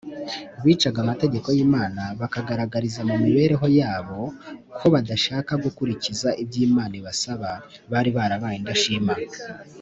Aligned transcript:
bicaga 0.63 0.99
amategeko 1.05 1.47
y’imana, 1.57 2.01
bakagaragariza 2.19 3.01
mu 3.09 3.15
mibereho 3.23 3.67
yabo 3.79 4.19
ko 4.79 4.85
badashaka 4.93 5.51
gukurikiza 5.63 6.27
ibyo 6.43 6.59
imana 6.67 6.93
ibasaba 7.01 7.49
bari 7.91 8.11
barabaye 8.17 8.55
indashima 8.57 9.13